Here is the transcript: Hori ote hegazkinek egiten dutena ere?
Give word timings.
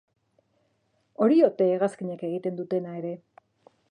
Hori 1.25 1.37
ote 1.49 1.69
hegazkinek 1.75 2.25
egiten 2.31 2.59
dutena 2.61 2.97
ere? 3.03 3.15